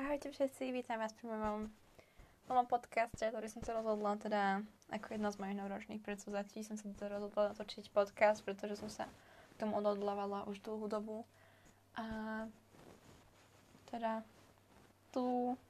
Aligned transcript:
Ahojte 0.00 0.32
všetci, 0.32 0.72
vítam 0.72 0.96
vás 0.96 1.12
pri 1.12 1.28
mojom 1.28 1.68
novom 2.48 2.64
podcaste, 2.64 3.28
ktorý 3.28 3.44
som 3.52 3.60
sa 3.60 3.76
rozhodla 3.76 4.16
teda 4.16 4.64
ako 4.88 5.12
jedna 5.12 5.28
z 5.28 5.36
mojich 5.36 5.58
novoročných 5.60 6.00
predsúzatí 6.00 6.64
som 6.64 6.80
sa 6.80 6.88
to 6.96 7.12
rozhodla 7.12 7.52
natočiť 7.52 7.92
podcast, 7.92 8.40
pretože 8.40 8.80
som 8.80 8.88
sa 8.88 9.04
k 9.52 9.60
tomu 9.60 9.76
odhodlávala 9.76 10.48
už 10.48 10.64
dlhú 10.64 10.88
dobu. 10.88 11.28
A 12.00 12.04
teda 13.92 14.24
tu 15.12 15.60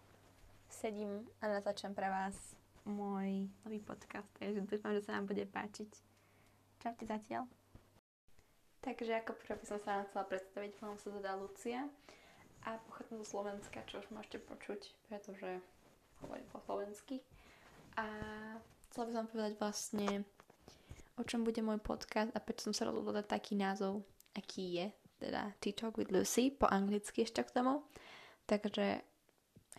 sedím 0.70 1.26
a 1.42 1.50
natáčam 1.50 1.90
pre 1.90 2.06
vás 2.06 2.54
môj 2.86 3.50
nový 3.66 3.82
podcast, 3.82 4.30
takže 4.38 4.62
dúfam, 4.62 4.94
že 4.94 5.02
sa 5.02 5.18
vám 5.18 5.26
bude 5.26 5.50
páčiť. 5.50 5.90
Čaute 6.78 7.10
zatiaľ. 7.10 7.50
Takže 8.86 9.18
ako 9.18 9.34
prvé 9.34 9.58
som 9.66 9.82
sa 9.82 9.98
vám 9.98 10.06
chcela 10.06 10.24
predstaviť, 10.30 10.78
volám 10.78 10.98
sa 11.02 11.10
teda 11.10 11.34
Lucia 11.42 11.90
a 12.64 12.78
pochádzam 12.88 13.18
zo 13.22 13.26
Slovenska, 13.26 13.82
čo 13.90 13.98
už 13.98 14.06
môžete 14.14 14.38
počuť, 14.42 14.80
pretože 15.10 15.58
hovorím 16.22 16.46
po 16.54 16.58
slovensky. 16.62 17.20
A 17.98 18.06
chcela 18.88 19.04
by 19.08 19.12
som 19.12 19.26
povedať 19.28 19.52
vlastne, 19.58 20.08
o 21.18 21.22
čom 21.26 21.42
bude 21.42 21.60
môj 21.60 21.82
podcast 21.82 22.30
a 22.32 22.40
prečo 22.40 22.70
som 22.70 22.74
sa 22.74 22.88
rozhodla 22.88 23.20
dať 23.20 23.26
taký 23.28 23.52
názov, 23.58 24.06
aký 24.32 24.78
je, 24.78 24.86
teda 25.18 25.52
Tea 25.58 25.74
Talk 25.74 25.98
with 25.98 26.14
Lucy, 26.14 26.54
po 26.54 26.70
anglicky 26.70 27.26
ešte 27.26 27.42
k 27.42 27.54
tomu. 27.54 27.82
Takže 28.46 29.02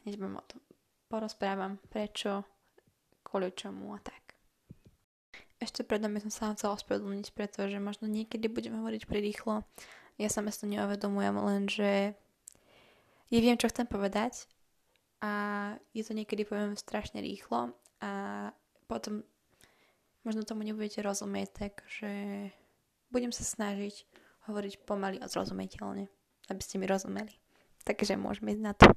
hneď 0.04 0.16
vám 0.20 0.40
o 0.40 0.44
tom 0.45 0.59
porozprávam, 1.08 1.80
prečo, 1.88 2.44
kvôli 3.23 3.54
čomu 3.56 3.95
a 3.95 4.00
tak. 4.04 4.36
Ešte 5.64 5.88
predom 5.88 6.12
by 6.12 6.20
som 6.28 6.31
sa 6.31 6.42
vám 6.52 6.56
chcela 6.59 6.76
ospravedlniť, 6.76 7.28
pretože 7.31 7.80
možno 7.80 8.12
niekedy 8.12 8.52
budem 8.52 8.76
hovoriť 8.84 9.08
prirýchlo. 9.08 9.64
Ja 10.20 10.28
sa 10.28 10.44
to 10.44 10.68
neuvedomujem, 10.68 11.36
lenže 11.40 12.14
ja 12.14 12.23
viem, 13.40 13.58
čo 13.58 13.72
chcem 13.72 13.90
povedať 13.90 14.46
a 15.23 15.32
je 15.96 16.04
to 16.04 16.14
niekedy 16.14 16.44
poviem 16.44 16.76
strašne 16.76 17.23
rýchlo 17.23 17.72
a 18.03 18.12
potom 18.86 19.23
možno 20.28 20.44
tomu 20.44 20.67
nebudete 20.67 21.00
rozumieť, 21.00 21.50
takže 21.67 22.11
budem 23.09 23.31
sa 23.31 23.48
snažiť 23.48 24.04
hovoriť 24.52 24.84
pomaly 24.84 25.17
a 25.23 25.31
zrozumiteľne, 25.31 26.11
aby 26.52 26.61
ste 26.61 26.76
mi 26.76 26.86
rozumeli. 26.86 27.31
Takže 27.88 28.20
môžeme 28.20 28.52
ísť 28.52 28.64
na 28.64 28.73
to. 28.76 28.88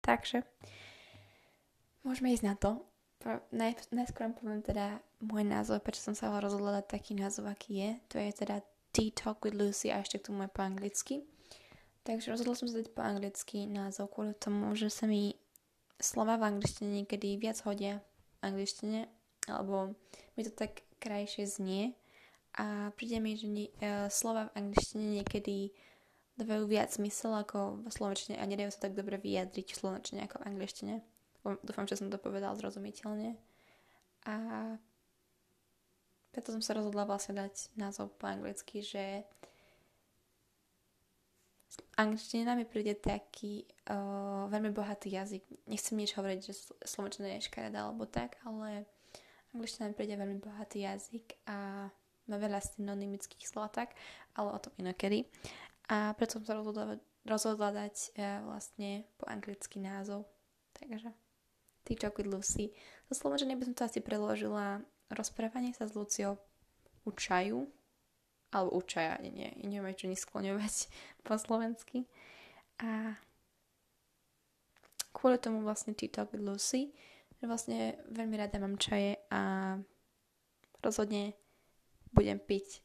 Takže 0.00 0.44
môžeme 2.04 2.32
ísť 2.32 2.44
na 2.44 2.54
to. 2.56 2.70
Naj, 3.52 3.92
najskôr 3.92 4.32
poviem 4.32 4.64
teda 4.64 4.96
môj 5.20 5.44
názov, 5.44 5.84
prečo 5.84 6.00
som 6.00 6.16
sa 6.16 6.32
rozhodla 6.40 6.80
dať 6.80 6.86
taký 6.88 7.12
názov, 7.12 7.52
aký 7.52 7.84
je. 7.84 7.90
To 8.12 8.16
je 8.16 8.30
teda 8.32 8.64
Tea 8.96 9.12
Talk 9.12 9.44
with 9.44 9.52
Lucy 9.52 9.92
a 9.92 10.00
ešte 10.00 10.16
k 10.16 10.32
tomu 10.32 10.48
aj 10.48 10.52
po 10.56 10.64
anglicky. 10.64 11.28
Takže 12.04 12.32
rozhodla 12.32 12.56
som 12.56 12.68
sa 12.68 12.80
dať 12.80 12.88
po 12.96 13.04
anglicky 13.04 13.68
názov 13.68 14.08
kvôli 14.12 14.32
tomu, 14.32 14.72
že 14.72 14.88
sa 14.88 15.04
mi 15.04 15.36
slova 16.00 16.40
v 16.40 16.56
angličtine 16.56 17.04
niekedy 17.04 17.36
viac 17.36 17.60
hodia 17.68 18.00
v 18.40 18.52
angličtine, 18.52 19.04
alebo 19.52 19.92
mi 20.34 20.40
to 20.42 20.52
tak 20.52 20.80
krajšie 20.96 21.44
znie 21.44 21.92
a 22.56 22.90
príde 22.96 23.20
mi, 23.20 23.36
že 23.36 23.46
nie, 23.46 23.68
uh, 23.84 24.08
slova 24.08 24.48
v 24.50 24.64
angličtine 24.64 25.20
niekedy 25.20 25.70
dávajú 26.40 26.64
viac 26.66 26.88
zmysel 26.96 27.36
ako 27.36 27.84
v 27.84 27.92
slovenčine 27.92 28.40
a 28.40 28.48
nedajú 28.48 28.72
sa 28.72 28.88
tak 28.88 28.96
dobre 28.96 29.20
vyjadriť 29.20 29.76
v 29.76 29.80
slovenčine 29.80 30.20
ako 30.24 30.40
v 30.40 30.46
angličtine. 30.48 30.94
Dúfam, 31.44 31.84
že 31.84 32.00
som 32.00 32.08
to 32.08 32.16
povedal 32.16 32.56
zrozumiteľne. 32.56 33.36
A 34.24 34.36
preto 36.32 36.52
som 36.52 36.64
sa 36.64 36.76
rozhodla 36.76 37.04
vlastne 37.04 37.36
dať 37.36 37.76
názov 37.76 38.16
po 38.16 38.28
anglicky, 38.28 38.80
že 38.80 39.24
angličtina 41.96 42.58
mi 42.58 42.66
príde 42.66 42.98
taký 42.98 43.66
uh, 43.90 44.50
veľmi 44.50 44.74
bohatý 44.74 45.14
jazyk. 45.14 45.42
Nechcem 45.70 45.98
nič 45.98 46.16
hovoriť, 46.18 46.40
že 46.42 46.52
slovenčina 46.82 47.36
je 47.36 47.46
škaredá 47.46 47.86
alebo 47.86 48.06
tak, 48.10 48.38
ale 48.42 48.86
angličtina 49.54 49.90
mi 49.90 49.94
príde 49.94 50.18
veľmi 50.18 50.38
bohatý 50.42 50.82
jazyk 50.86 51.46
a 51.46 51.90
má 52.30 52.36
veľa 52.38 52.62
synonymických 52.62 53.46
slov 53.46 53.74
tak, 53.74 53.94
ale 54.38 54.54
o 54.54 54.62
tom 54.62 54.74
inokedy. 54.78 55.26
A 55.90 56.14
preto 56.14 56.38
som 56.38 56.46
sa 56.46 56.54
rozhodla, 56.54 56.98
rozhodla 57.26 57.70
dať 57.74 57.94
uh, 58.14 58.46
vlastne 58.46 59.06
po 59.18 59.26
anglický 59.30 59.82
názov. 59.82 60.26
Takže 60.74 61.10
Talk 61.90 62.22
with 62.22 62.30
Lucy. 62.30 62.70
Zo 63.10 63.18
slovenčiny 63.18 63.58
by 63.58 63.66
som 63.66 63.74
to 63.74 63.82
asi 63.82 63.98
preložila 63.98 64.78
rozprávanie 65.10 65.74
sa 65.74 65.90
s 65.90 65.94
Luciou 65.98 66.38
u 67.02 67.10
čaju, 67.10 67.66
alebo 68.50 68.78
učaja, 68.78 69.18
nie, 69.22 69.30
nie, 69.30 69.50
neviem 69.62 69.94
čo 69.94 70.10
skloňovať 70.10 70.74
po 71.26 71.38
slovensky. 71.38 72.06
A 72.80 73.14
kvôli 75.14 75.36
tomu 75.38 75.62
vlastne 75.62 75.94
Tea 75.94 76.26
with 76.30 76.42
Lucy, 76.42 76.94
že 77.40 77.44
vlastne 77.46 77.98
veľmi 78.10 78.36
rada 78.36 78.56
mám 78.58 78.80
čaje 78.80 79.16
a 79.32 79.74
rozhodne 80.80 81.36
budem 82.10 82.40
piť 82.40 82.82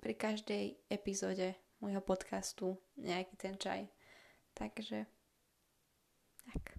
pri 0.00 0.16
každej 0.16 0.64
epizóde 0.88 1.56
môjho 1.80 2.00
podcastu 2.00 2.80
nejaký 2.96 3.34
ten 3.36 3.54
čaj. 3.56 3.88
Takže 4.56 5.08
tak. 6.50 6.76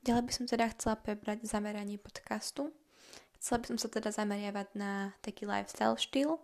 Ďalej 0.00 0.22
by 0.26 0.32
som 0.32 0.44
teda 0.48 0.72
chcela 0.72 0.96
prebrať 0.96 1.44
zameranie 1.44 2.00
podcastu. 2.00 2.72
Chcela 3.40 3.64
by 3.64 3.66
som 3.72 3.78
sa 3.80 3.88
teda 3.88 4.12
zameriavať 4.12 4.68
na 4.76 5.16
taký 5.24 5.48
lifestyle 5.48 5.96
štýl. 5.96 6.36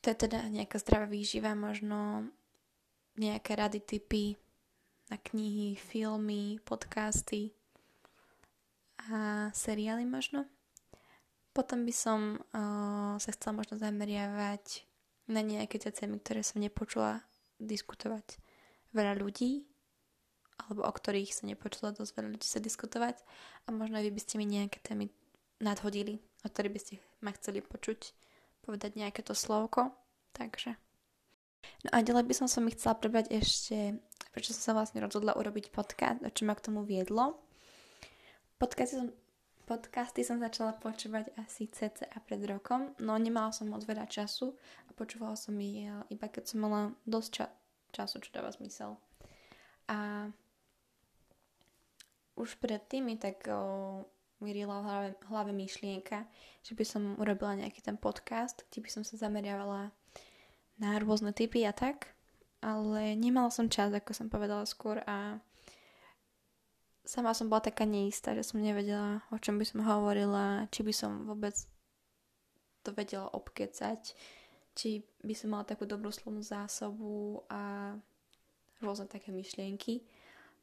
To 0.00 0.06
je 0.06 0.16
teda 0.16 0.46
nejaká 0.46 0.78
zdravá 0.78 1.10
výživa, 1.10 1.58
možno 1.58 2.30
nejaké 3.18 3.58
rady, 3.58 3.82
typy 3.82 4.38
na 5.10 5.18
knihy, 5.18 5.74
filmy, 5.74 6.62
podcasty 6.62 7.50
a 9.10 9.50
seriály 9.50 10.06
možno. 10.06 10.46
Potom 11.50 11.82
by 11.82 11.94
som 11.94 12.38
uh, 12.54 13.18
sa 13.18 13.30
chcela 13.34 13.58
možno 13.58 13.80
zameriavať 13.80 14.86
na 15.26 15.42
nejaké 15.42 15.82
tie 15.82 15.90
témy, 15.90 16.22
ktoré 16.22 16.46
som 16.46 16.62
nepočula 16.62 17.26
diskutovať 17.58 18.38
veľa 18.94 19.18
ľudí, 19.18 19.66
alebo 20.62 20.86
o 20.86 20.92
ktorých 20.92 21.34
sa 21.34 21.48
nepočula 21.48 21.90
dosť 21.90 22.12
veľa 22.14 22.28
ľudí 22.38 22.46
sa 22.46 22.62
diskutovať 22.62 23.18
a 23.66 23.74
možno 23.74 23.98
vy 23.98 24.14
by 24.14 24.20
ste 24.22 24.38
mi 24.38 24.46
nejaké 24.46 24.78
témy 24.84 25.10
nadhodili, 25.60 26.20
o 26.44 26.48
ktorý 26.48 26.68
by 26.72 26.80
ste 26.80 26.94
ma 27.24 27.32
chceli 27.32 27.64
počuť, 27.64 28.12
povedať 28.66 28.98
nejaké 28.98 29.22
to 29.24 29.32
slovko. 29.32 29.94
Takže. 30.36 30.76
No 31.86 31.88
a 31.94 32.04
ďalej 32.04 32.24
by 32.28 32.34
som 32.34 32.48
sa 32.50 32.60
mi 32.62 32.70
chcela 32.74 32.94
prebrať 32.98 33.32
ešte, 33.32 33.98
prečo 34.30 34.54
som 34.54 34.62
sa 34.62 34.72
vlastne 34.76 35.02
rozhodla 35.02 35.34
urobiť 35.34 35.72
podcast, 35.72 36.22
a 36.22 36.30
čo 36.30 36.46
ma 36.46 36.54
k 36.54 36.64
tomu 36.70 36.86
viedlo. 36.86 37.40
Podcasty 38.56 39.00
som, 39.00 39.08
podcasty 39.66 40.22
som 40.22 40.38
začala 40.40 40.76
počúvať 40.78 41.34
asi 41.40 41.68
cca 41.68 42.08
pred 42.24 42.40
rokom, 42.46 42.94
no 43.02 43.18
nemala 43.18 43.52
som 43.52 43.68
moc 43.68 43.84
veľa 43.84 44.08
času 44.08 44.54
a 44.88 44.90
počúvala 44.96 45.36
som 45.36 45.56
ich 45.60 45.84
iba 46.08 46.26
keď 46.30 46.44
som 46.48 46.64
mala 46.64 46.80
dosť 47.04 47.30
ča- 47.32 47.54
času, 47.92 48.22
čo 48.22 48.30
dáva 48.32 48.52
zmysel. 48.54 48.96
A 49.86 50.28
už 52.36 52.60
predtým 52.60 53.08
mi 53.08 53.16
tak 53.16 53.48
o, 53.48 54.04
mi 54.40 54.52
rila 54.52 54.80
v 54.80 54.84
hlave, 54.84 55.08
hlave 55.32 55.52
myšlienka, 55.56 56.28
že 56.60 56.72
by 56.76 56.84
som 56.84 57.16
urobila 57.16 57.56
nejaký 57.56 57.80
ten 57.80 57.96
podcast, 57.96 58.64
kde 58.68 58.84
by 58.84 58.88
som 58.92 59.02
sa 59.02 59.16
zameriavala 59.16 59.92
na 60.76 60.90
rôzne 61.00 61.32
typy 61.32 61.64
a 61.64 61.72
tak, 61.72 62.12
ale 62.60 63.16
nemala 63.16 63.48
som 63.48 63.72
čas, 63.72 63.92
ako 63.92 64.12
som 64.12 64.28
povedala 64.28 64.68
skôr 64.68 65.00
a 65.08 65.40
sama 67.06 67.32
som 67.32 67.48
bola 67.48 67.64
taká 67.64 67.86
neistá, 67.86 68.34
že 68.34 68.44
som 68.44 68.60
nevedela, 68.60 69.24
o 69.30 69.38
čom 69.38 69.56
by 69.56 69.64
som 69.64 69.80
hovorila, 69.86 70.66
či 70.74 70.82
by 70.82 70.92
som 70.92 71.24
vôbec 71.24 71.54
to 72.82 72.90
vedela 72.92 73.30
obkecať, 73.32 74.12
či 74.76 75.06
by 75.24 75.32
som 75.32 75.54
mala 75.54 75.64
takú 75.64 75.88
dobrú 75.88 76.12
slovnú 76.12 76.44
zásobu 76.44 77.46
a 77.48 77.94
rôzne 78.84 79.08
také 79.08 79.32
myšlienky. 79.32 80.04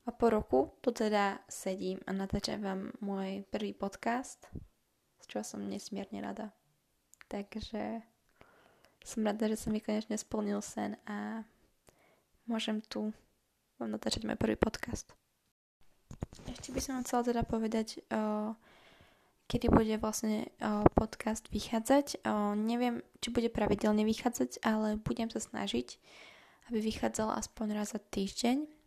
A 0.04 0.12
po 0.12 0.28
roku 0.28 0.76
tu 0.84 0.92
teda 0.92 1.40
sedím 1.48 1.96
a 2.04 2.12
natáčam 2.12 2.60
vám 2.60 2.92
môj 3.00 3.48
prvý 3.48 3.72
podcast, 3.72 4.52
z 5.24 5.26
čoho 5.32 5.48
som 5.48 5.64
nesmierne 5.64 6.20
rada. 6.20 6.52
Takže 7.32 8.04
som 9.00 9.24
rada, 9.24 9.48
že 9.48 9.56
sa 9.56 9.72
mi 9.72 9.80
konečne 9.80 10.20
splnil 10.20 10.60
sen 10.60 11.00
a 11.08 11.48
môžem 12.52 12.84
tu 12.84 13.16
vám 13.80 13.96
natáčať 13.96 14.28
môj 14.28 14.36
prvý 14.36 14.60
podcast. 14.60 15.08
Ešte 16.52 16.76
by 16.76 16.82
som 16.84 17.00
chcela 17.08 17.24
teda 17.24 17.48
povedať, 17.48 18.04
o, 18.12 18.60
kedy 19.48 19.72
bude 19.72 19.96
vlastne 20.04 20.52
o, 20.60 20.84
podcast 20.92 21.48
vychádzať. 21.48 22.28
O, 22.28 22.60
neviem, 22.60 23.00
či 23.24 23.32
bude 23.32 23.48
pravidelne 23.48 24.04
vychádzať, 24.04 24.68
ale 24.68 25.00
budem 25.00 25.32
sa 25.32 25.40
snažiť, 25.40 25.96
aby 26.68 26.84
vychádzala 26.84 27.40
aspoň 27.40 27.68
raz 27.72 27.96
za 27.96 28.04
týždeň 28.04 28.83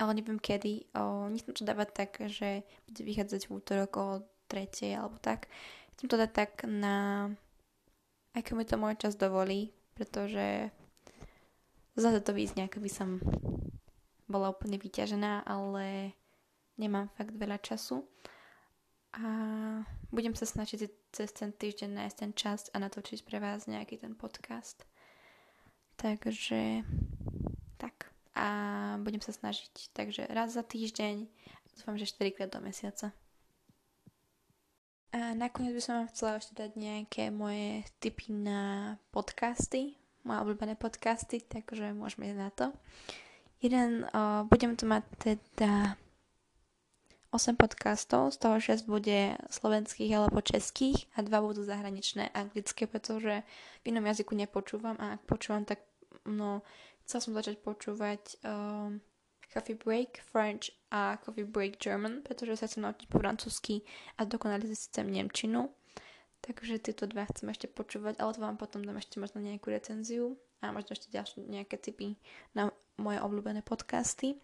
ale 0.00 0.16
neviem 0.16 0.40
kedy. 0.40 0.88
O, 0.96 1.28
nechcem 1.28 1.52
to 1.52 1.68
dávať 1.68 1.88
tak, 1.92 2.10
že 2.32 2.64
bude 2.88 3.02
vychádzať 3.04 3.42
v 3.44 3.54
útorok 3.60 3.90
o 4.00 4.06
tretej 4.48 4.96
alebo 4.96 5.20
tak. 5.20 5.52
Chcem 5.94 6.08
to 6.08 6.16
dať 6.16 6.30
tak 6.32 6.52
na... 6.64 7.28
Ako 8.32 8.56
mi 8.56 8.64
to 8.64 8.80
môj 8.80 8.96
čas 8.96 9.20
dovolí, 9.20 9.76
pretože 9.92 10.72
zase 11.98 12.24
to 12.24 12.32
význe, 12.32 12.64
ako 12.64 12.80
by 12.80 12.90
som 12.90 13.20
bola 14.30 14.54
úplne 14.54 14.78
vyťažená, 14.78 15.44
ale 15.44 16.14
nemám 16.78 17.12
fakt 17.18 17.34
veľa 17.36 17.60
času. 17.60 18.06
A 19.18 19.26
budem 20.14 20.38
sa 20.38 20.46
snažiť 20.46 20.86
cez 21.10 21.28
ten 21.34 21.50
týždeň 21.50 21.90
nájsť 21.90 22.16
ten 22.16 22.32
čas 22.32 22.70
a 22.70 22.78
natočiť 22.78 23.26
pre 23.26 23.42
vás 23.42 23.66
nejaký 23.66 23.98
ten 23.98 24.14
podcast. 24.14 24.86
Takže 25.98 26.86
tak. 26.86 27.39
A 28.34 28.46
budem 29.02 29.20
sa 29.20 29.34
snažiť. 29.34 29.94
Takže 29.94 30.30
raz 30.30 30.54
za 30.54 30.62
týždeň. 30.62 31.26
Dúfam, 31.76 31.96
že 31.98 32.10
4 32.10 32.36
krát 32.36 32.50
do 32.50 32.60
mesiaca. 32.62 33.10
A 35.10 35.34
nakoniec 35.34 35.74
by 35.74 35.82
som 35.82 35.94
vám 35.98 36.10
chcela 36.14 36.38
ešte 36.38 36.54
dať 36.54 36.70
nejaké 36.78 37.34
moje 37.34 37.82
tipy 37.98 38.30
na 38.30 38.94
podcasty, 39.10 39.98
moje 40.22 40.38
obľúbené 40.46 40.78
podcasty, 40.78 41.42
takže 41.42 41.90
môžeme 41.90 42.30
ísť 42.30 42.38
na 42.38 42.50
to. 42.54 42.66
Jeden, 43.58 44.06
uh, 44.06 44.46
budem 44.46 44.78
tu 44.78 44.86
mať 44.86 45.02
teda 45.18 45.98
8 47.34 47.58
podcastov, 47.58 48.34
z 48.34 48.38
toho 48.38 48.56
6 48.58 48.90
bude 48.90 49.34
slovenských 49.50 50.14
alebo 50.14 50.42
českých 50.42 51.10
a 51.14 51.22
2 51.22 51.30
budú 51.42 51.62
zahraničné 51.62 52.30
anglické, 52.30 52.90
pretože 52.90 53.46
v 53.82 53.84
inom 53.90 54.06
jazyku 54.06 54.38
nepočúvam 54.38 54.94
a 54.98 55.18
ak 55.18 55.26
počúvam, 55.26 55.62
tak 55.66 55.82
no, 56.26 56.62
chcel 57.10 57.26
som 57.26 57.34
začať 57.34 57.58
počúvať 57.58 58.38
um, 58.46 59.02
Coffee 59.50 59.74
Break 59.74 60.22
French 60.22 60.70
a 60.94 61.18
Coffee 61.18 61.42
Break 61.42 61.82
German, 61.82 62.22
pretože 62.22 62.62
sa 62.62 62.70
chcem 62.70 62.86
naučiť 62.86 63.10
po 63.10 63.18
francúzsky 63.18 63.82
a 64.14 64.22
dokonale 64.22 64.62
systém 64.70 65.10
Nemčinu. 65.10 65.74
Takže 66.40 66.78
tieto 66.78 67.10
dva 67.10 67.26
chcem 67.26 67.50
ešte 67.50 67.66
počúvať, 67.66 68.22
ale 68.22 68.30
to 68.32 68.40
vám 68.40 68.56
potom 68.56 68.86
dám 68.86 68.96
ešte 69.02 69.18
možno 69.18 69.42
nejakú 69.42 69.74
recenziu 69.74 70.38
a 70.62 70.70
možno 70.70 70.94
ešte 70.94 71.10
ďalšie 71.10 71.50
nejaké 71.50 71.82
tipy 71.82 72.14
na 72.54 72.70
moje 72.96 73.18
obľúbené 73.18 73.66
podcasty. 73.66 74.38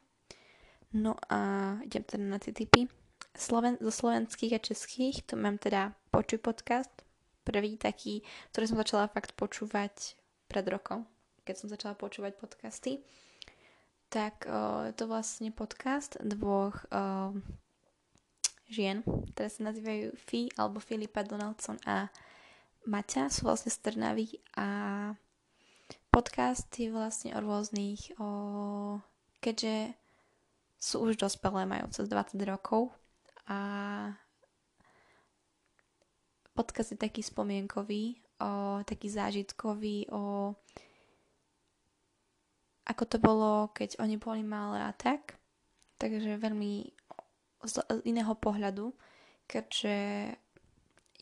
No 0.91 1.15
a 1.31 1.73
idem 1.87 2.03
teda 2.03 2.27
na 2.27 2.43
tie 2.43 2.51
tipy. 2.51 2.91
Sloven- 3.33 3.79
zo 3.79 3.93
slovenských 3.95 4.59
a 4.59 4.61
českých 4.61 5.23
tu 5.23 5.39
mám 5.39 5.57
teda 5.63 5.95
Počuj 6.11 6.41
podcast, 6.41 6.93
prvý 7.47 7.79
taký, 7.79 8.25
ktorý 8.51 8.65
som 8.65 8.81
začala 8.81 9.13
fakt 9.13 9.37
počúvať 9.37 10.17
pred 10.49 10.65
rokom, 10.67 11.05
keď 11.47 11.55
som 11.55 11.71
začala 11.71 11.95
počúvať 11.95 12.35
podcasty 12.35 13.07
tak 14.09 14.47
o, 14.47 14.87
je 14.87 14.93
to 14.95 15.11
vlastne 15.11 15.51
podcast 15.51 16.19
dvoch 16.23 16.87
o, 16.89 17.35
žien, 18.71 19.03
ktoré 19.35 19.49
sa 19.51 19.61
nazývajú 19.71 20.15
Fi 20.15 20.51
alebo 20.59 20.79
Filipa 20.83 21.27
Donaldson 21.27 21.79
a 21.87 22.11
Maťa, 22.87 23.27
sú 23.31 23.51
vlastne 23.51 23.71
z 23.75 23.83
Trnavy 23.83 24.39
a 24.55 24.67
podcast 26.15 26.71
je 26.71 26.87
vlastne 26.91 27.35
o 27.35 27.43
rôznych, 27.43 28.15
o, 28.23 28.27
keďže 29.43 29.95
sú 30.79 31.03
už 31.03 31.19
dospelé, 31.19 31.67
majú 31.67 31.91
cez 31.91 32.07
20 32.07 32.39
rokov 32.47 32.95
a 33.51 33.59
podcast 36.55 36.95
je 36.95 36.99
taký 36.99 37.27
spomienkový, 37.27 38.23
o, 38.39 38.81
taký 38.87 39.11
zážitkový, 39.11 40.07
o 40.15 40.55
ako 42.87 43.05
to 43.07 43.19
bolo, 43.19 43.53
keď 43.75 43.99
oni 43.99 44.17
boli 44.17 44.47
malé 44.47 44.83
a 44.87 44.95
tak. 44.95 45.35
Takže 45.97 46.39
veľmi 46.39 46.97
z 47.67 47.83
iného 48.07 48.35
pohľadu, 48.37 48.95
keďže 49.49 49.97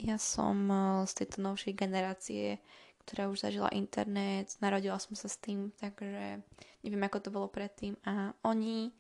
ja 0.02 0.16
som 0.18 0.56
e, 0.66 0.76
z 1.06 1.12
tejto 1.22 1.38
novšej 1.40 1.72
generácie, 1.78 2.58
ktorá 3.06 3.30
už 3.30 3.46
zažila 3.46 3.70
internet, 3.72 4.58
narodila 4.58 4.98
som 4.98 5.14
sa 5.14 5.30
s 5.30 5.38
tým, 5.38 5.70
takže 5.78 6.42
neviem, 6.82 7.04
ako 7.06 7.18
to 7.20 7.30
bolo 7.30 7.48
predtým. 7.48 7.94
A 8.04 8.34
oni 8.42 8.90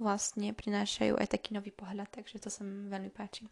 vlastne 0.00 0.56
prinášajú 0.56 1.18
aj 1.20 1.28
taký 1.28 1.54
nový 1.54 1.70
pohľad, 1.70 2.08
takže 2.10 2.40
to 2.40 2.48
sa 2.48 2.64
mi 2.64 2.88
veľmi 2.88 3.12
páči. 3.12 3.46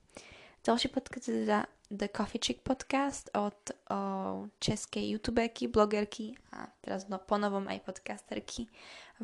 Ďalší 0.61 0.93
podcast 0.93 1.25
je 1.25 1.49
teda 1.49 1.65
The 1.89 2.13
Coffee 2.13 2.37
Chick 2.37 2.61
podcast 2.61 3.33
od 3.33 3.57
o, 3.57 3.73
českej 4.61 5.17
youtuberky, 5.17 5.73
blogerky 5.73 6.37
a 6.53 6.69
teraz 6.85 7.09
no, 7.09 7.17
ponovom 7.17 7.65
aj 7.65 7.81
podcasterky 7.81 8.69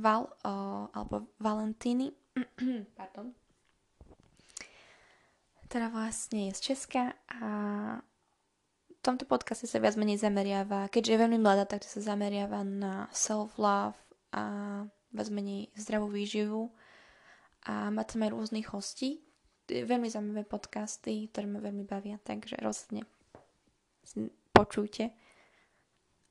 Val 0.00 0.32
o, 0.32 0.52
alebo 0.96 1.28
Valentiny. 1.36 2.08
Pardon. 2.98 3.36
Teda 5.68 5.92
vlastne 5.92 6.48
je 6.48 6.56
z 6.56 6.60
Česka 6.72 7.12
a 7.28 7.48
v 8.88 9.00
tomto 9.04 9.28
podcaste 9.28 9.68
sa 9.68 9.76
viac 9.76 9.92
menej 10.00 10.24
zameriava, 10.24 10.88
keďže 10.88 11.12
je 11.12 11.20
veľmi 11.20 11.36
mladá, 11.36 11.68
tak 11.68 11.84
sa 11.84 12.00
zameriava 12.00 12.64
na 12.64 13.12
self-love 13.12 14.00
a 14.32 14.42
viac 15.12 15.28
menej 15.28 15.68
zdravú 15.76 16.08
výživu 16.08 16.72
a 17.68 17.92
má 17.92 18.08
tam 18.08 18.24
aj 18.24 18.32
rôznych 18.32 18.72
hostí, 18.72 19.25
veľmi 19.66 20.06
zaujímavé 20.10 20.46
podcasty, 20.46 21.30
ktoré 21.30 21.46
ma 21.50 21.58
veľmi 21.58 21.82
bavia, 21.82 22.18
takže 22.22 22.58
rozhodne 22.62 23.06
počujte 24.54 25.10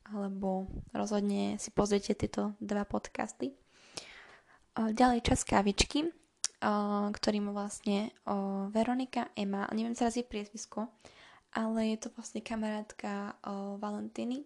alebo 0.05 0.69
rozhodne 0.93 1.57
si 1.57 1.73
pozrite 1.73 2.13
tieto 2.13 2.53
dva 2.61 2.85
podcasty. 2.85 3.51
Ďalej 4.77 5.25
čas 5.25 5.41
kávičky, 5.41 6.07
ktorý 7.11 7.37
má 7.41 7.51
vlastne 7.51 8.13
Veronika 8.69 9.33
Ema, 9.33 9.65
neviem 9.73 9.97
teraz 9.97 10.13
jej 10.13 10.25
priezvisko, 10.25 10.87
ale 11.57 11.95
je 11.95 12.05
to 12.05 12.13
vlastne 12.13 12.45
kamarátka 12.45 13.33
Valentiny, 13.81 14.45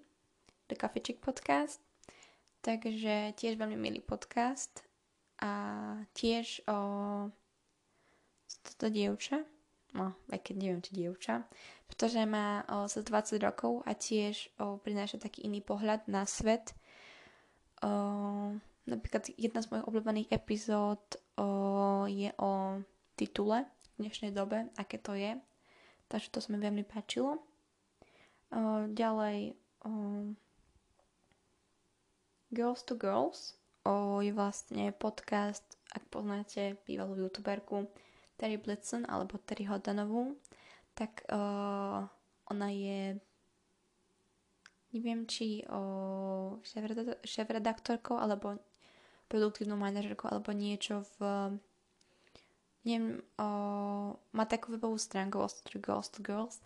The 0.72 0.80
Coffee 0.80 1.04
Chick 1.04 1.20
Podcast, 1.20 1.84
takže 2.64 3.36
tiež 3.36 3.60
veľmi 3.60 3.76
milý 3.76 4.00
podcast 4.00 4.84
a 5.44 5.52
tiež 6.16 6.64
o 6.68 6.78
toto 8.64 8.92
dievča, 8.92 9.44
no, 9.96 10.14
aj 10.30 10.40
keď 10.44 10.56
neviem, 10.58 10.82
či 10.84 10.92
dievča, 10.94 11.46
pretože 11.90 12.22
má 12.30 12.62
o, 12.70 12.86
za 12.86 13.02
20 13.02 13.42
rokov 13.42 13.82
a 13.86 13.98
tiež 13.98 14.54
o, 14.62 14.78
prináša 14.78 15.18
taký 15.18 15.50
iný 15.50 15.66
pohľad 15.66 16.06
na 16.06 16.30
svet. 16.30 16.78
O, 17.82 17.90
napríklad 18.86 19.34
jedna 19.40 19.66
z 19.66 19.70
mojich 19.74 19.88
obľúbených 19.90 20.30
epizód 20.30 21.02
o, 21.40 22.06
je 22.06 22.30
o 22.38 22.82
titule 23.18 23.66
v 23.66 24.06
dnešnej 24.06 24.32
dobe, 24.32 24.70
aké 24.78 25.02
to 25.02 25.18
je. 25.18 25.34
Takže 26.10 26.30
to 26.34 26.40
sa 26.42 26.50
mi 26.54 26.62
veľmi 26.62 26.86
páčilo. 26.86 27.42
O, 28.54 28.86
ďalej 28.90 29.58
o, 29.86 29.92
Girls 32.54 32.82
to 32.86 32.94
Girls 32.98 33.58
o, 33.86 34.22
je 34.22 34.34
vlastne 34.34 34.94
podcast, 34.94 35.66
ak 35.90 36.06
poznáte 36.14 36.78
bývalú 36.86 37.26
youtuberku 37.26 37.90
Terry 38.40 38.56
Blitzen 38.56 39.04
alebo 39.04 39.36
Terry 39.44 39.68
Hodanovú, 39.68 40.40
tak 40.96 41.28
uh, 41.28 42.08
ona 42.48 42.68
je 42.72 43.19
neviem, 44.96 45.28
či 45.28 45.68
uh, 45.68 46.56
šéf-redaktorkou 47.22 48.16
alebo 48.16 48.58
produktívnou 49.28 49.78
manažerkou 49.78 50.31
alebo 50.31 50.56
niečo 50.56 51.04
v 51.19 51.60
neviem, 52.88 53.19
uh, 53.38 54.16
má 54.31 54.44
takú 54.48 54.72
webovú 54.72 54.96
stránku 54.96 55.44
Girls 55.84 56.10
to 56.10 56.24
Girls 56.24 56.64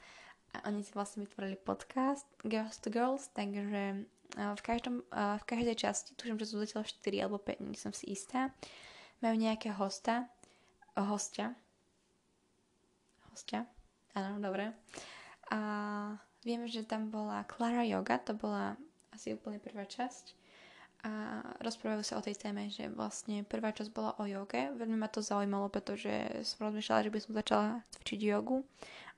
a 0.54 0.70
oni 0.70 0.86
si 0.86 0.94
vlastne 0.94 1.26
vytvorili 1.26 1.58
podcast 1.58 2.30
Girls 2.46 2.78
to 2.80 2.94
Girls, 2.94 3.34
takže 3.34 4.06
v, 4.38 4.62
každom, 4.66 5.06
v 5.14 5.44
každej 5.46 5.78
časti, 5.78 6.18
tuším, 6.18 6.42
že 6.42 6.50
sú 6.50 6.62
zatiaľ 6.62 6.86
4 6.86 7.24
alebo 7.26 7.38
5, 7.38 7.66
nie 7.66 7.78
som 7.78 7.94
si 7.94 8.10
istá, 8.14 8.50
majú 9.22 9.38
nejaké 9.38 9.74
hosta, 9.74 10.30
hostia, 10.98 11.54
hostia. 13.34 13.66
Áno, 14.14 14.38
dobre. 14.38 14.70
A 15.50 15.60
viem, 16.46 16.70
že 16.70 16.86
tam 16.86 17.10
bola 17.10 17.42
Clara 17.50 17.82
Yoga, 17.82 18.22
to 18.22 18.38
bola 18.38 18.78
asi 19.10 19.34
úplne 19.34 19.58
prvá 19.58 19.90
časť. 19.90 20.38
A 21.04 21.44
rozprávajú 21.60 22.00
sa 22.00 22.16
o 22.16 22.24
tej 22.24 22.40
téme, 22.40 22.72
že 22.72 22.88
vlastne 22.88 23.44
prvá 23.44 23.76
časť 23.76 23.92
bola 23.92 24.16
o 24.16 24.24
joge. 24.24 24.72
Veľmi 24.72 24.96
ma 24.96 25.12
to 25.12 25.20
zaujímalo, 25.20 25.68
pretože 25.68 26.08
som 26.48 26.64
rozmýšľala, 26.64 27.04
že 27.04 27.12
by 27.12 27.20
som 27.20 27.34
začala 27.36 27.68
cvičiť 27.92 28.20
jogu. 28.24 28.64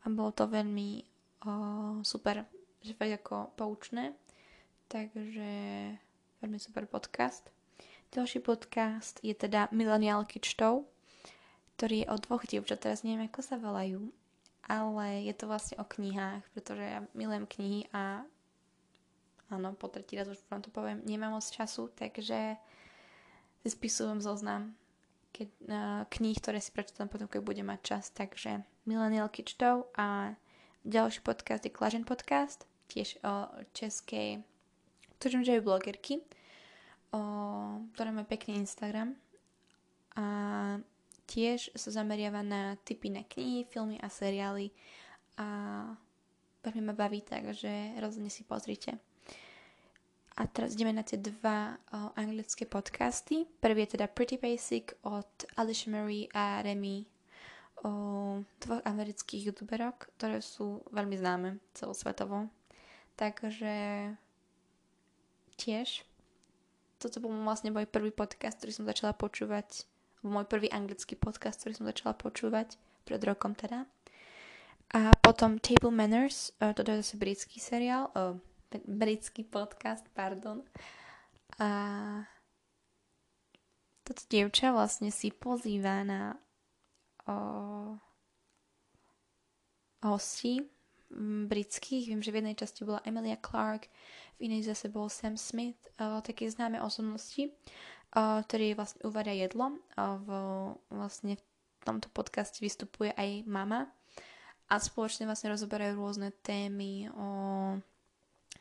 A 0.01 0.09
bolo 0.09 0.33
to 0.33 0.49
veľmi 0.49 1.05
o, 1.45 1.51
super, 2.01 2.41
že 2.81 2.97
fakt 2.97 3.13
ako 3.21 3.53
poučné. 3.53 4.17
Takže 4.89 5.49
veľmi 6.41 6.57
super 6.57 6.89
podcast. 6.89 7.53
Ďalší 8.09 8.41
podcast 8.41 9.21
je 9.21 9.37
teda 9.37 9.69
Millennial 9.69 10.25
Kičtov, 10.25 10.89
ktorý 11.75 12.03
je 12.03 12.11
o 12.11 12.17
dvoch 12.17 12.43
dievčat, 12.47 12.83
teraz 12.83 13.03
neviem, 13.03 13.27
ako 13.27 13.41
sa 13.43 13.59
volajú, 13.59 14.11
ale 14.65 15.27
je 15.27 15.33
to 15.35 15.45
vlastne 15.45 15.75
o 15.77 15.85
knihách, 15.85 16.43
pretože 16.55 16.83
ja 16.83 16.99
milujem 17.13 17.45
knihy 17.45 17.79
a 17.91 18.23
áno, 19.51 19.75
po 19.77 19.91
tretí 19.91 20.15
raz 20.17 20.31
už 20.31 20.39
vám 20.47 20.63
to 20.63 20.71
poviem, 20.71 21.03
nemám 21.03 21.37
moc 21.37 21.45
času, 21.45 21.91
takže 21.93 22.57
si 23.61 23.69
spisujem 23.69 24.21
zoznam 24.23 24.73
keď, 25.35 25.49
uh, 25.67 26.01
kníh, 26.07 26.39
ktoré 26.39 26.63
si 26.63 26.71
prečítam 26.71 27.11
potom, 27.11 27.27
keď 27.27 27.43
budem 27.43 27.67
mať 27.67 27.79
čas, 27.83 28.07
takže 28.15 28.63
Millennial 28.87 29.27
Kičtov 29.27 29.91
a 29.99 30.31
ďalší 30.87 31.19
podcast 31.27 31.67
je 31.67 31.75
Klažen 31.75 32.07
podcast, 32.07 32.63
tiež 32.87 33.19
o 33.19 33.51
českej, 33.75 34.39
tužím, 35.19 35.43
že 35.43 35.59
je 35.59 35.65
blogerky, 35.65 36.23
o, 37.11 37.19
ktorá 37.97 38.13
má 38.13 38.23
pekný 38.23 38.61
Instagram. 38.61 39.17
A 40.15 40.25
tiež 41.25 41.73
sa 41.73 41.89
zameriava 41.91 42.45
na 42.45 42.77
typy 42.85 43.09
na 43.09 43.25
knihy, 43.25 43.65
filmy 43.69 43.97
a 44.01 44.07
seriály 44.09 44.69
a 45.37 45.47
veľmi 46.65 46.81
ma 46.81 46.95
baví, 46.97 47.21
takže 47.21 47.99
rozhodne 48.01 48.31
si 48.31 48.47
pozrite. 48.47 48.97
A 50.35 50.51
teraz 50.51 50.75
ideme 50.75 50.91
na 50.91 51.03
tie 51.03 51.15
dva 51.15 51.79
o, 51.95 52.11
anglické 52.19 52.67
podcasty. 52.67 53.47
Prvý 53.63 53.87
je 53.87 53.95
teda 53.95 54.11
Pretty 54.11 54.35
Basic 54.35 54.91
od 55.07 55.31
Alicia 55.55 55.87
Marie 55.87 56.27
a 56.35 56.59
Remy 56.59 57.07
o 57.87 57.91
dvoch 58.59 58.83
amerických 58.83 59.51
youtuberok, 59.51 60.11
ktoré 60.19 60.43
sú 60.43 60.83
veľmi 60.91 61.15
známe 61.15 61.49
celosvetovo. 61.71 62.51
Takže 63.15 64.11
tiež 65.55 66.03
toto 66.99 67.23
bol 67.23 67.31
vlastne 67.31 67.71
môj 67.71 67.87
prvý 67.87 68.11
podcast, 68.11 68.59
ktorý 68.59 68.71
som 68.75 68.89
začala 68.89 69.15
počúvať, 69.15 69.87
môj 70.25 70.49
prvý 70.49 70.67
anglický 70.73 71.13
podcast, 71.13 71.61
ktorý 71.61 71.73
som 71.77 71.85
začala 71.85 72.17
počúvať 72.17 72.75
pred 73.05 73.21
rokom 73.21 73.53
teda. 73.53 73.85
A 74.93 75.13
potom 75.21 75.57
Table 75.61 75.93
Manners, 75.93 76.53
toto 76.57 76.89
je 76.93 77.01
zase 77.01 77.17
britský 77.17 77.57
seriál, 77.61 78.09
britský 78.85 79.45
podcast, 79.45 80.05
pardon. 80.13 80.61
A 81.61 81.69
toto 84.05 84.21
dievča 84.29 84.69
vlastne 84.69 85.09
si 85.09 85.33
pozýva 85.33 86.05
na 86.05 86.37
o, 87.25 87.97
hostí 90.05 90.61
britských. 91.49 92.13
Viem, 92.13 92.21
že 92.21 92.29
v 92.29 92.37
jednej 92.43 92.55
časti 92.59 92.85
bola 92.85 93.01
Emilia 93.01 93.41
Clark, 93.41 93.89
v 94.37 94.51
inej 94.51 94.69
zase 94.69 94.93
bol 94.93 95.09
Sam 95.09 95.39
Smith, 95.39 95.79
o, 95.97 96.21
také 96.21 96.45
známe 96.45 96.77
osobnosti, 96.85 97.49
ktorý 98.15 98.79
vlastne 98.79 99.03
uvaria 99.03 99.35
jedlo. 99.35 99.75
V, 99.99 100.29
vlastne 100.87 101.35
v 101.35 101.83
tomto 101.83 102.07
podcaste 102.15 102.63
vystupuje 102.63 103.11
aj 103.11 103.43
mama 103.43 103.91
a 104.71 104.79
spoločne 104.79 105.27
vlastne 105.27 105.51
rozoberajú 105.51 105.99
rôzne 105.99 106.31
témy 106.41 107.11
o 107.13 107.27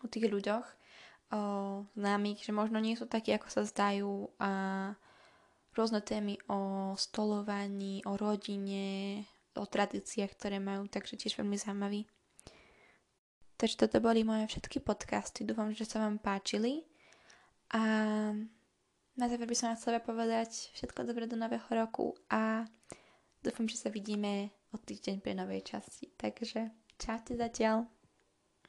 o 0.04 0.06
tých 0.06 0.28
ľuďoch 0.28 0.66
o, 0.68 0.76
známych, 1.96 2.44
že 2.44 2.52
možno 2.52 2.76
nie 2.78 2.94
sú 2.94 3.08
takí, 3.08 3.32
ako 3.32 3.48
sa 3.48 3.62
zdajú 3.64 4.28
a 4.36 4.50
rôzne 5.72 6.04
témy 6.04 6.36
o 6.46 6.92
stolovaní, 6.94 8.04
o 8.04 8.14
rodine, 8.14 9.24
o 9.56 9.64
tradíciách, 9.64 10.30
ktoré 10.36 10.60
majú, 10.60 10.86
takže 10.86 11.18
tiež 11.18 11.40
veľmi 11.40 11.56
zaujímavý. 11.56 12.04
Takže 13.56 13.86
toto 13.86 13.98
boli 14.04 14.22
moje 14.22 14.50
všetky 14.50 14.84
podcasty, 14.84 15.46
dúfam, 15.48 15.72
že 15.72 15.88
sa 15.88 16.04
vám 16.04 16.20
páčili 16.20 16.84
a 17.72 17.82
na 19.14 19.30
záver 19.30 19.46
by 19.46 19.56
som 19.56 19.70
vám 19.70 19.78
chcela 19.78 19.98
povedať 20.02 20.74
všetko 20.74 21.06
dobré 21.06 21.30
do 21.30 21.38
nového 21.38 21.68
roku 21.70 22.18
a 22.26 22.66
dúfam, 23.40 23.70
že 23.70 23.78
sa 23.78 23.88
vidíme 23.88 24.50
o 24.74 24.76
týždeň 24.76 25.22
pri 25.22 25.38
novej 25.38 25.62
časti. 25.62 26.10
Takže 26.18 26.74
čaute 26.98 27.38
zatiaľ. 27.38 27.93